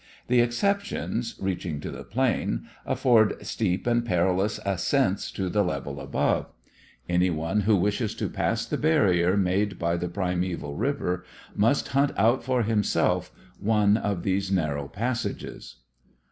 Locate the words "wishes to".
7.75-8.27